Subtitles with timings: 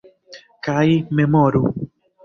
[0.69, 0.89] -Kaj
[1.21, 1.65] memoru!